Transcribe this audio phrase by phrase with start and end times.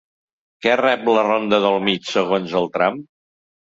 [0.65, 2.99] Què rep la ronda del Mig segons el tram?